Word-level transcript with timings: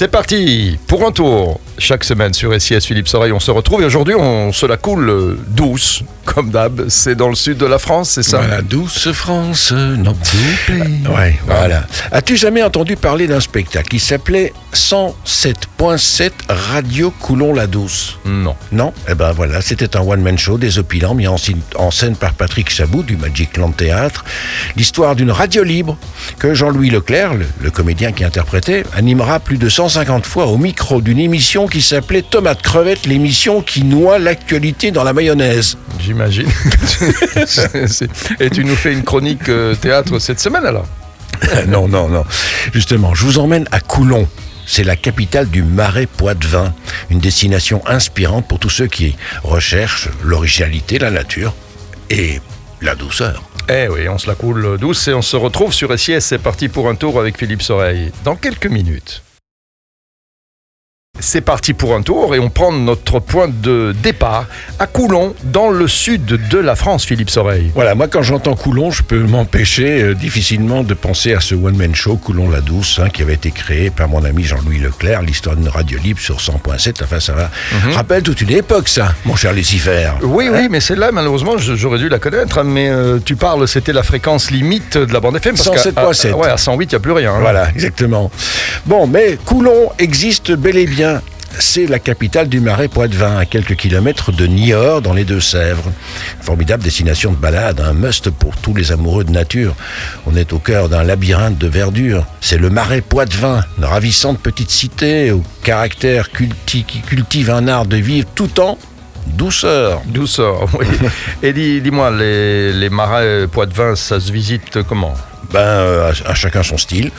C'est 0.00 0.06
parti 0.06 0.78
pour 0.86 1.04
un 1.04 1.10
tour. 1.10 1.58
Chaque 1.78 2.02
semaine 2.04 2.34
sur 2.34 2.60
SIS 2.60 2.80
Philippe 2.80 3.08
Soreille, 3.08 3.32
on 3.32 3.40
se 3.40 3.50
retrouve 3.50 3.82
et 3.82 3.84
aujourd'hui 3.84 4.14
on 4.16 4.52
se 4.52 4.66
la 4.66 4.76
coule 4.76 5.08
euh, 5.08 5.38
douce, 5.48 6.02
comme 6.24 6.50
d'hab. 6.50 6.88
C'est 6.88 7.14
dans 7.14 7.28
le 7.28 7.34
sud 7.36 7.56
de 7.58 7.66
la 7.66 7.78
France, 7.78 8.10
c'est 8.10 8.22
ça? 8.24 8.38
Voilà, 8.38 8.62
douce 8.62 9.12
France, 9.12 9.72
notre 9.72 10.18
pays. 10.66 11.00
Ouais, 11.08 11.38
voilà. 11.46 11.84
As-tu 12.10 12.36
jamais 12.36 12.62
entendu 12.64 12.96
parler 12.96 13.26
d'un 13.28 13.38
spectacle 13.40 13.88
qui 13.88 14.00
s'appelait 14.00 14.52
107.7 14.74 16.30
Radio 16.48 17.10
Coulon-la-Douce 17.20 18.18
Non. 18.26 18.56
Non? 18.72 18.92
Eh 19.08 19.14
ben 19.14 19.30
voilà, 19.32 19.60
c'était 19.60 19.96
un 19.96 20.00
one-man 20.00 20.36
show 20.36 20.58
des 20.58 20.78
opilants 20.80 21.14
mis 21.14 21.28
en, 21.28 21.38
scène- 21.38 21.60
en 21.76 21.90
scène 21.92 22.16
par 22.16 22.34
Patrick 22.34 22.70
Chabot 22.70 23.02
du 23.04 23.16
Magic 23.16 23.56
Land 23.56 23.70
Théâtre. 23.72 24.24
L'histoire 24.76 25.14
d'une 25.14 25.30
radio 25.30 25.62
libre 25.62 25.96
que 26.40 26.54
Jean-Louis 26.54 26.90
Leclerc, 26.90 27.34
le, 27.34 27.46
le 27.60 27.70
comédien 27.70 28.10
qui 28.12 28.24
interprétait, 28.24 28.82
animera 28.96 29.38
plus 29.38 29.58
de 29.58 29.68
150 29.68 30.26
fois 30.26 30.46
au 30.46 30.56
micro 30.58 31.00
d'une 31.00 31.18
émission 31.20 31.66
qui 31.68 31.82
s'appelait 31.82 32.22
Tomate 32.22 32.62
Crevette, 32.62 33.06
l'émission 33.06 33.62
qui 33.62 33.84
noie 33.84 34.18
l'actualité 34.18 34.90
dans 34.90 35.04
la 35.04 35.12
mayonnaise. 35.12 35.76
J'imagine. 36.00 36.48
Et 38.40 38.50
tu 38.50 38.64
nous 38.64 38.76
fais 38.76 38.92
une 38.92 39.02
chronique 39.02 39.48
euh, 39.48 39.74
théâtre 39.74 40.18
cette 40.18 40.40
semaine 40.40 40.66
alors? 40.66 40.86
Non, 41.68 41.86
non, 41.86 42.08
non. 42.08 42.24
Justement, 42.72 43.14
je 43.14 43.24
vous 43.24 43.38
emmène 43.38 43.66
à 43.70 43.80
Coulon. 43.80 44.26
C'est 44.66 44.84
la 44.84 44.96
capitale 44.96 45.48
du 45.48 45.62
Marais 45.62 46.06
Poitevin, 46.06 46.74
une 47.10 47.20
destination 47.20 47.82
inspirante 47.86 48.46
pour 48.46 48.58
tous 48.58 48.68
ceux 48.70 48.86
qui 48.86 49.16
recherchent 49.42 50.10
l'originalité, 50.22 50.98
la 50.98 51.10
nature 51.10 51.54
et 52.10 52.40
la 52.82 52.94
douceur. 52.94 53.44
Eh 53.70 53.88
oui, 53.88 54.08
on 54.08 54.18
se 54.18 54.26
la 54.26 54.34
coule 54.34 54.78
douce 54.78 55.08
et 55.08 55.14
on 55.14 55.22
se 55.22 55.36
retrouve 55.36 55.72
sur 55.72 55.98
SIS. 55.98 56.20
C'est 56.20 56.38
parti 56.38 56.68
pour 56.68 56.88
un 56.88 56.94
tour 56.94 57.18
avec 57.20 57.38
Philippe 57.38 57.62
Soreille 57.62 58.12
dans 58.24 58.36
quelques 58.36 58.66
minutes. 58.66 59.22
C'est 61.20 61.40
parti 61.40 61.72
pour 61.74 61.94
un 61.94 62.02
tour 62.02 62.34
et 62.34 62.38
on 62.38 62.48
prend 62.48 62.70
notre 62.72 63.18
point 63.18 63.48
de 63.48 63.94
départ 64.02 64.46
à 64.78 64.86
Coulon, 64.86 65.34
dans 65.44 65.68
le 65.70 65.88
sud 65.88 66.24
de 66.26 66.58
la 66.58 66.76
France, 66.76 67.04
Philippe 67.04 67.30
Soreille. 67.30 67.70
Voilà, 67.74 67.94
moi 67.94 68.06
quand 68.08 68.22
j'entends 68.22 68.54
Coulon, 68.54 68.90
je 68.90 69.02
peux 69.02 69.18
m'empêcher 69.18 70.02
euh, 70.02 70.14
difficilement 70.14 70.84
de 70.84 70.94
penser 70.94 71.34
à 71.34 71.40
ce 71.40 71.54
one-man 71.56 71.94
show 71.94 72.16
Coulon 72.16 72.48
la 72.50 72.60
Douce, 72.60 73.00
hein, 73.02 73.08
qui 73.08 73.22
avait 73.22 73.34
été 73.34 73.50
créé 73.50 73.90
par 73.90 74.08
mon 74.08 74.24
ami 74.24 74.44
Jean-Louis 74.44 74.78
Leclerc, 74.78 75.22
l'histoire 75.22 75.56
d'une 75.56 75.68
radio 75.68 75.98
libre 75.98 76.20
sur 76.20 76.36
100.7. 76.36 77.02
Enfin, 77.02 77.18
ça 77.20 77.32
va. 77.32 77.50
Rappelle 77.94 78.22
toute 78.22 78.40
une 78.40 78.50
époque, 78.50 78.88
ça, 78.88 79.12
mon 79.24 79.34
cher 79.34 79.52
Lucifer. 79.52 80.10
Oui, 80.22 80.48
oui, 80.52 80.68
mais 80.70 80.80
celle-là, 80.80 81.10
malheureusement, 81.12 81.56
j'aurais 81.58 81.98
dû 81.98 82.08
la 82.08 82.18
connaître. 82.20 82.58
hein, 82.58 82.64
Mais 82.64 82.88
euh, 82.90 83.18
tu 83.24 83.34
parles, 83.34 83.66
c'était 83.66 83.92
la 83.92 84.02
fréquence 84.04 84.50
limite 84.50 84.96
de 84.96 85.12
la 85.12 85.20
bande 85.20 85.36
FM. 85.36 85.56
parce 85.56 85.68
qu'à- 85.70 85.90
107.7. 85.90 86.32
à- 86.32 86.36
Ouais, 86.36 86.48
à 86.48 86.56
108, 86.56 86.84
il 86.84 86.88
n'y 86.90 86.96
a 86.96 87.00
plus 87.00 87.12
rien. 87.12 87.32
hein. 87.34 87.40
Voilà, 87.40 87.70
exactement. 87.70 88.30
Bon, 88.86 89.06
mais 89.08 89.36
Coulon 89.44 89.90
existe 89.98 90.52
bel 90.52 90.76
et 90.76 90.86
bien. 90.86 91.07
C'est 91.60 91.86
la 91.86 91.98
capitale 91.98 92.48
du 92.48 92.60
Marais 92.60 92.88
Poitevin, 92.88 93.36
à 93.36 93.44
quelques 93.44 93.74
kilomètres 93.74 94.30
de 94.32 94.46
Niort, 94.46 95.02
dans 95.02 95.12
les 95.12 95.24
Deux-Sèvres. 95.24 95.90
Formidable 96.40 96.82
destination 96.84 97.32
de 97.32 97.36
balade, 97.36 97.80
un 97.80 97.92
must 97.94 98.30
pour 98.30 98.56
tous 98.56 98.74
les 98.74 98.92
amoureux 98.92 99.24
de 99.24 99.30
nature. 99.32 99.74
On 100.26 100.36
est 100.36 100.52
au 100.52 100.60
cœur 100.60 100.88
d'un 100.88 101.02
labyrinthe 101.02 101.58
de 101.58 101.66
verdure. 101.66 102.24
C'est 102.40 102.58
le 102.58 102.70
Marais 102.70 103.00
Poitevin, 103.00 103.62
une 103.76 103.84
ravissante 103.84 104.38
petite 104.38 104.70
cité 104.70 105.32
au 105.32 105.42
caractère 105.64 106.28
culti- 106.30 106.84
qui 106.84 107.00
cultive 107.00 107.50
un 107.50 107.66
art 107.66 107.86
de 107.86 107.96
vivre 107.96 108.28
tout 108.36 108.60
en 108.60 108.78
douceur. 109.26 110.00
Douceur, 110.06 110.68
oui. 110.78 110.86
Et 111.42 111.52
dis- 111.52 111.80
dis-moi, 111.80 112.10
les, 112.12 112.72
les 112.72 112.88
marais 112.88 113.46
Poitevin, 113.50 113.94
ça 113.96 114.20
se 114.20 114.30
visite 114.32 114.82
comment? 114.88 115.14
Ben, 115.52 115.60
euh, 115.60 116.12
à, 116.26 116.30
à 116.30 116.34
chacun 116.34 116.62
son 116.62 116.76
style. 116.76 117.10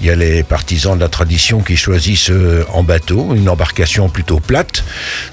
Il 0.00 0.06
y 0.06 0.10
a 0.10 0.16
les 0.16 0.42
partisans 0.42 0.96
de 0.96 1.00
la 1.00 1.08
tradition 1.08 1.60
qui 1.60 1.76
choisissent 1.76 2.30
euh, 2.30 2.64
en 2.72 2.82
bateau, 2.82 3.34
une 3.34 3.48
embarcation 3.48 4.08
plutôt 4.08 4.40
plate. 4.40 4.82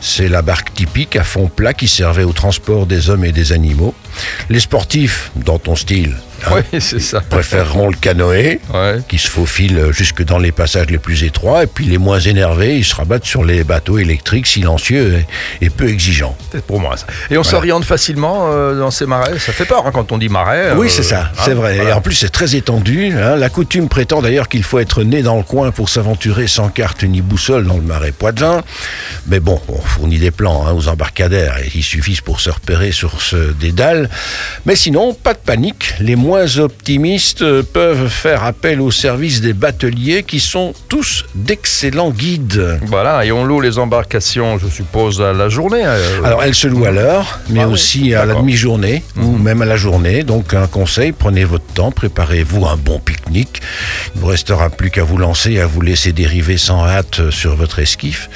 C'est 0.02 0.30
la 0.30 0.42
barque 0.44 0.74
typique 0.74 1.16
à 1.16 1.24
fond 1.24 1.48
plat 1.48 1.74
qui 1.74 1.88
servait 1.88 2.24
au 2.24 2.34
transport 2.34 2.86
des 2.86 3.10
hommes 3.10 3.26
et 3.26 3.32
des 3.32 3.54
animaux. 3.54 3.96
Les 4.50 4.60
sportifs, 4.60 5.32
dans 5.36 5.60
ton 5.60 5.76
style, 5.76 6.16
hein, 6.46 6.52
Oui, 6.72 6.80
c'est 6.80 7.00
ça. 7.00 7.22
préféreront 7.22 7.90
le 7.90 7.96
canoë, 7.98 8.60
Ouais. 8.74 8.98
qui 9.08 9.18
se 9.18 9.28
faufile 9.30 9.88
jusque 9.92 10.24
dans 10.24 10.38
les 10.40 10.52
passages 10.52 10.90
les 10.90 10.98
plus 10.98 11.24
étroits. 11.24 11.64
Et 11.64 11.68
puis 11.68 11.86
les 11.86 11.98
moins 11.98 12.20
énervés, 12.20 12.78
ils 12.78 12.86
se 12.86 12.96
rabattent 12.96 13.26
sur 13.26 13.44
les 13.44 13.64
bateaux 13.64 13.98
électriques 13.98 14.48
silencieux 14.48 15.24
et, 15.62 15.66
et 15.66 15.70
peu 15.70 15.88
exigeants. 15.90 16.36
C'est 16.52 16.64
pour 16.64 16.80
moi 16.80 16.98
ça. 16.98 17.06
Et 17.30 17.38
on 17.38 17.44
s'oriente 17.44 17.84
facilement 17.86 18.50
euh, 18.52 18.78
dans 18.80 18.92
ces 18.92 19.06
marais? 19.06 19.38
Ça 19.40 19.52
fait 19.54 19.66
peur 19.66 19.86
hein, 19.86 19.92
quand 19.94 20.12
on 20.12 20.18
dit 20.18 20.30
marais. 20.30 20.72
Oui, 20.76 20.88
euh, 20.88 20.90
c'est 20.90 21.04
ça, 21.04 21.32
hein, 21.34 21.42
c'est 21.44 21.54
vrai. 21.54 21.76
voilà. 21.76 21.90
Et 21.90 21.94
en 21.94 22.02
plus, 22.02 22.14
c'est 22.16 22.30
très 22.30 22.56
étendu. 22.56 23.12
La 23.12 23.50
coutume 23.50 23.90
prétend 23.90 24.22
d'ailleurs 24.22 24.48
qu'il 24.50 24.64
faut 24.64 24.80
être 24.80 25.04
né 25.04 25.22
dans 25.22 25.38
le 25.38 25.44
coin 25.44 25.72
pour 25.72 25.90
s'aventurer 25.90 26.48
sans 26.48 26.70
carte 26.70 27.04
ni 27.04 27.22
boussole 27.22 27.66
dans 27.66 27.76
le 27.78 27.82
marais 27.82 28.12
Poitevin. 28.12 28.62
Mais 29.28 29.40
bon, 29.40 29.62
on 29.68 29.80
fournit 29.82 30.18
des 30.20 30.32
plans 30.32 30.74
aux 30.76 30.88
embarcadères 30.88 31.58
et 31.60 31.72
ils 31.76 31.84
suffisent 31.84 32.22
pour 32.22 32.40
se 32.40 32.50
repérer 32.50 32.92
sur 32.92 33.22
ce 33.22 33.52
dédale. 33.54 34.07
Mais 34.66 34.76
sinon, 34.76 35.14
pas 35.14 35.34
de 35.34 35.40
panique. 35.40 35.94
Les 36.00 36.16
moins 36.16 36.58
optimistes 36.58 37.42
euh, 37.42 37.64
peuvent 37.64 38.08
faire 38.10 38.44
appel 38.44 38.82
au 38.82 38.92
service 38.92 39.42
des 39.42 39.54
bateliers 39.54 40.24
qui 40.24 40.40
sont 40.40 40.74
tous 40.90 41.26
d'excellents 41.36 42.12
guides. 42.12 42.80
Voilà, 42.86 43.26
et 43.26 43.32
on 43.32 43.44
loue 43.46 43.62
les 43.62 43.80
embarcations, 43.80 44.58
je 44.58 44.68
suppose, 44.68 45.22
à 45.22 45.34
la 45.34 45.50
journée. 45.50 45.84
euh, 45.86 46.24
Alors, 46.24 46.44
elle 46.44 46.56
se 46.56 46.68
loue 46.68 46.86
à 46.86 46.92
l'heure, 46.92 47.40
mais 47.50 47.62
Ah 47.62 47.68
oui, 47.68 47.74
aussi 47.74 48.14
à 48.14 48.26
la. 48.26 48.34
Mhm. 48.34 48.42
demi-journée 48.42 49.04
ou 49.18 49.38
même 49.38 49.62
à 49.62 49.66
la 49.66 49.78
journée. 49.78 50.24
Donc, 50.24 50.54
un 50.54 50.68
conseil, 50.68 51.12
prenez 51.12 51.44
votre 51.44 51.66
temps, 51.74 51.92
préparez-vous 51.92 52.66
un 52.66 52.78
bon 52.78 53.00
pique-nique. 53.00 53.62
Il 54.14 54.18
ne 54.18 54.22
vous 54.22 54.28
restera 54.28 54.70
plus 54.70 54.90
qu'à 54.92 55.04
vous 55.04 55.18
lancer 55.18 55.52
et 55.54 55.62
à 55.62 55.66
vous 55.68 55.82
laisser 55.82 56.12
dériver 56.14 56.58
sans 56.58 56.86
hâte 56.86 57.30
sur 57.32 57.56
votre 57.56 57.80
esquif. 57.80 58.30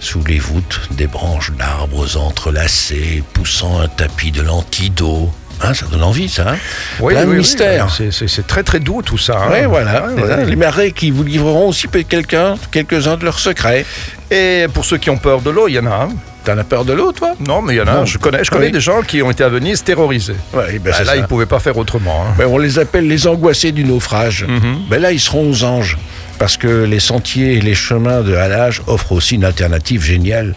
Sous 0.00 0.22
les 0.24 0.38
voûtes, 0.38 0.80
des 0.92 1.06
branches 1.06 1.50
d'arbres 1.58 2.16
entrelacées, 2.16 3.22
poussant 3.32 3.80
un 3.80 3.88
tapis 3.88 4.30
de 4.30 4.42
lentilles 4.42 4.90
d'eau. 4.90 5.30
Hein, 5.60 5.74
ça 5.74 5.86
donne 5.86 6.04
envie, 6.04 6.28
ça. 6.28 6.50
hein 6.50 6.56
oui, 7.00 7.14
Plein 7.14 7.22
de 7.22 7.26
oui, 7.26 7.32
oui, 7.32 7.38
mystères. 7.38 7.90
c'est- 7.90 8.12
C'est 8.12 8.28
c'est 8.28 8.46
très 8.46 8.62
très 8.62 8.78
doux 8.78 9.02
tout 9.02 9.18
ça. 9.18 9.36
hein. 9.38 9.48
Oui, 9.50 9.66
voilà. 9.68 10.04
Les 10.46 10.54
marais 10.54 10.92
qui 10.92 11.10
vous 11.10 11.24
livreront 11.24 11.68
aussi 11.68 11.88
quelqu'un, 12.08 12.54
quelques-uns 12.70 13.16
de 13.16 13.24
leurs 13.24 13.40
secrets. 13.40 13.84
Et 14.30 14.66
pour 14.72 14.84
ceux 14.84 14.98
qui 14.98 15.10
ont 15.10 15.18
peur 15.18 15.40
de 15.40 15.50
l'eau, 15.50 15.66
il 15.66 15.72
y 15.74 15.78
en 15.80 15.86
a 15.86 15.94
un. 16.04 16.08
T'en 16.44 16.56
as 16.56 16.64
peur 16.64 16.84
de 16.84 16.92
l'eau, 16.92 17.10
toi? 17.12 17.32
Non, 17.40 17.60
mais 17.60 17.74
il 17.74 17.76
y 17.78 17.80
en 17.80 17.88
a 17.88 17.94
Non. 17.94 18.00
un. 18.02 18.04
Je 18.06 18.16
connais, 18.18 18.44
je 18.44 18.50
connais 18.50 18.66
Oui. 18.66 18.72
des 18.72 18.80
gens 18.80 19.02
qui 19.02 19.20
ont 19.20 19.30
été 19.32 19.42
à 19.42 19.48
Venise 19.48 19.82
terrorisés. 19.82 20.36
Ouais, 20.54 20.78
ben 20.78 20.92
Ah, 20.94 20.98
c'est 20.98 21.04
là, 21.04 21.10
ça. 21.12 21.16
ils 21.16 21.22
ne 21.22 21.26
pouvaient 21.26 21.44
pas 21.46 21.58
faire 21.58 21.76
autrement. 21.76 22.24
hein. 22.26 22.34
Ben, 22.38 22.46
on 22.46 22.56
les 22.58 22.78
appelle 22.78 23.08
les 23.08 23.26
angoissés 23.26 23.72
du 23.72 23.82
naufrage. 23.84 24.46
Ben 24.88 25.02
là, 25.02 25.10
ils 25.10 25.18
seront 25.20 25.50
aux 25.50 25.64
anges. 25.64 25.98
Parce 26.38 26.56
que 26.56 26.84
les 26.84 27.00
sentiers 27.00 27.54
et 27.54 27.60
les 27.60 27.74
chemins 27.74 28.20
de 28.20 28.34
halage 28.34 28.82
offrent 28.86 29.12
aussi 29.12 29.34
une 29.34 29.44
alternative 29.44 30.02
géniale 30.02 30.54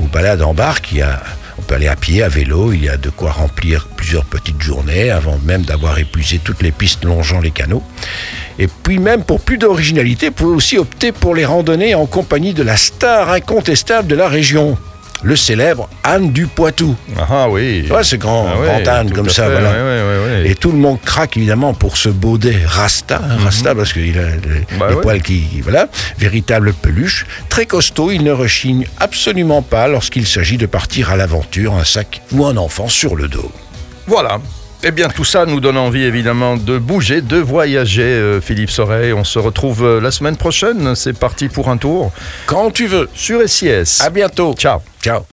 aux 0.00 0.06
balades 0.06 0.42
en 0.42 0.52
barque. 0.54 0.92
Il 0.92 0.98
y 0.98 1.02
a, 1.02 1.22
on 1.58 1.62
peut 1.62 1.74
aller 1.74 1.88
à 1.88 1.96
pied, 1.96 2.22
à 2.22 2.28
vélo, 2.28 2.72
il 2.72 2.84
y 2.84 2.88
a 2.88 2.96
de 2.96 3.08
quoi 3.08 3.30
remplir 3.30 3.88
plusieurs 3.96 4.24
petites 4.24 4.60
journées 4.60 5.10
avant 5.10 5.38
même 5.44 5.62
d'avoir 5.62 5.98
épuisé 5.98 6.38
toutes 6.38 6.62
les 6.62 6.72
pistes 6.72 7.04
longeant 7.04 7.40
les 7.40 7.50
canaux. 7.50 7.82
Et 8.58 8.68
puis 8.68 8.98
même 8.98 9.24
pour 9.24 9.40
plus 9.40 9.58
d'originalité, 9.58 10.26
vous 10.26 10.34
pouvez 10.34 10.54
aussi 10.54 10.76
opter 10.76 11.12
pour 11.12 11.34
les 11.34 11.46
randonnées 11.46 11.94
en 11.94 12.06
compagnie 12.06 12.52
de 12.52 12.62
la 12.62 12.76
star 12.76 13.30
incontestable 13.30 14.08
de 14.08 14.14
la 14.14 14.28
région, 14.28 14.76
le 15.22 15.36
célèbre 15.36 15.88
Anne 16.02 16.32
du 16.32 16.46
Poitou. 16.46 16.96
Ah 17.18 17.26
ah, 17.30 17.48
oui. 17.48 17.86
Ouais, 17.90 18.04
ce 18.04 18.16
grand, 18.16 18.48
Ah 18.48 18.80
grand 18.82 19.04
tout 19.06 19.14
comme 19.14 19.28
ça, 19.28 19.44
fait, 19.46 19.60
voilà. 19.60 19.72
Et 20.44 20.54
tout 20.54 20.72
le 20.72 20.78
monde 20.78 20.98
craque 21.04 21.36
évidemment 21.36 21.74
pour 21.74 21.96
ce 21.96 22.08
baudet 22.08 22.58
Rasta, 22.66 23.20
hein, 23.22 23.36
Rasta 23.44 23.74
parce 23.74 23.92
qu'il 23.92 24.18
a 24.18 24.30
les, 24.30 24.78
Bah 24.78 24.88
les 24.90 24.96
poils 24.96 25.22
qui, 25.22 25.60
voilà, 25.62 25.88
véritable 26.18 26.72
peluche, 26.72 27.26
très 27.48 27.66
costaud, 27.66 28.10
il 28.10 28.24
ne 28.24 28.32
rechigne 28.32 28.86
absolument 28.98 29.62
pas 29.62 29.88
lorsqu'il 29.88 30.26
s'agit 30.26 30.58
de 30.58 30.66
partir 30.66 31.10
à 31.10 31.16
l'aventure, 31.16 31.74
un 31.74 31.84
sac 31.84 32.22
ou 32.32 32.44
un 32.44 32.56
enfant 32.56 32.88
sur 32.88 33.16
le 33.16 33.28
dos. 33.28 33.50
Voilà. 34.06 34.40
Eh 34.84 34.90
bien, 34.90 35.08
tout 35.08 35.24
ça 35.24 35.46
nous 35.46 35.60
donne 35.60 35.76
envie, 35.76 36.02
évidemment, 36.02 36.56
de 36.56 36.76
bouger, 36.76 37.20
de 37.20 37.36
voyager, 37.36 38.02
euh, 38.02 38.40
Philippe 38.40 38.70
Soreille. 38.70 39.12
On 39.12 39.22
se 39.22 39.38
retrouve 39.38 39.84
euh, 39.84 40.00
la 40.00 40.10
semaine 40.10 40.36
prochaine. 40.36 40.96
C'est 40.96 41.16
parti 41.16 41.48
pour 41.48 41.68
un 41.68 41.76
tour 41.76 42.10
Quand 42.46 42.72
tu 42.72 42.88
veux. 42.88 43.08
sur 43.14 43.48
SIS. 43.48 44.00
À 44.00 44.10
bientôt. 44.10 44.54
Ciao. 44.54 44.80
Ciao. 45.02 45.26